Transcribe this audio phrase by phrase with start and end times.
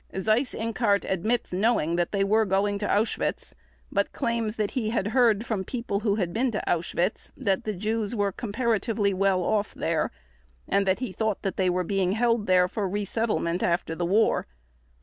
[0.11, 3.53] Seyss Inquart admits knowing that they were going to Auschwitz,
[3.91, 8.15] but claims that he heard from people who had been to Auschwitz that the Jews
[8.15, 10.09] were comparatively well off there,
[10.67, 14.47] and that he thought that they were being held there for resettlement after the war.